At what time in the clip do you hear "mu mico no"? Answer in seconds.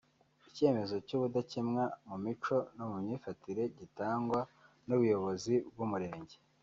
2.07-2.85